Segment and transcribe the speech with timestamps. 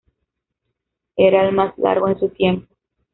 [1.15, 2.67] Era el más largo en su tiempo.